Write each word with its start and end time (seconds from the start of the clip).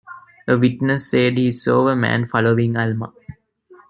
A 0.47 0.57
witness 0.57 1.11
said 1.11 1.37
he 1.37 1.51
saw 1.51 1.87
a 1.87 1.95
man 1.95 2.25
following 2.25 2.75
Alma. 2.75 3.13